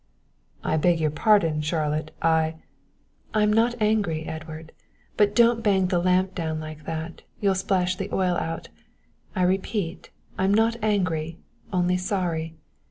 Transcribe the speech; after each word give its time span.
"I 0.63 0.77
beg 0.77 0.99
your 0.99 1.11
pardon, 1.11 1.61
Charlotte, 1.61 2.09
I" 2.23 2.55
"I'm 3.35 3.53
not 3.53 3.79
angry, 3.79 4.25
Edward, 4.25 4.71
but 5.15 5.35
don't 5.35 5.61
bang 5.63 5.89
the 5.89 5.99
lamp 6.01 6.33
down 6.33 6.59
like 6.59 6.85
that, 6.85 7.21
you'll 7.39 7.53
splash 7.53 7.95
the 7.95 8.09
oil 8.11 8.35
out. 8.37 8.69
I 9.35 9.43
repeat 9.43 10.09
I'm 10.39 10.55
not 10.55 10.75
angry, 10.81 11.37
only 11.71 11.97
sorry. 11.97 12.55